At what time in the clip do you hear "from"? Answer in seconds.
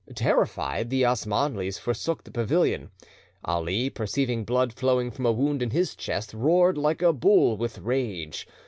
5.11-5.27